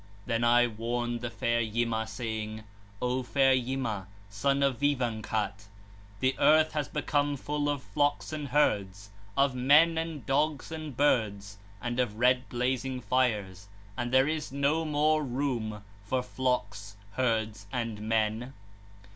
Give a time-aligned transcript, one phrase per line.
[0.25, 0.25] 9.
[0.25, 2.63] Then I warned the fair Yima, saying:
[3.03, 5.67] 'O fair Yima, son of Vîvanghat,
[6.21, 11.59] the earth has become full of flocks and herds, of men and dogs and birds
[11.79, 18.01] and of red blazing fires, and there is no more room for flocks, herds, and
[18.01, 18.53] men.'